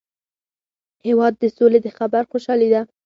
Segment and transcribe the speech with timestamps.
[1.05, 2.81] هېواد د سولي د خبر خوشالي ده.